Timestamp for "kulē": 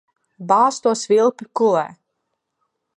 1.61-1.87